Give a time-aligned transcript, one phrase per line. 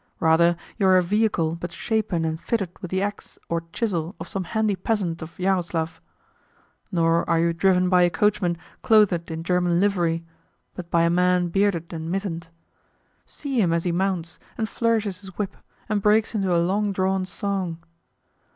[0.19, 4.27] Rather, you are a vehicle but shapen and fitted with the axe or chisel of
[4.27, 6.01] some handy peasant of Yaroslav.
[6.91, 10.25] Nor are you driven by a coachman clothed in German livery,
[10.73, 12.47] but by a man bearded and mittened.
[13.27, 15.55] See him as he mounts, and flourishes his whip,
[15.87, 17.77] and breaks into a long drawn song!